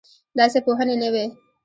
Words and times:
داسې 0.37 0.59
پوهنې 0.65 0.95
نه 1.01 1.09
وې. 1.13 1.25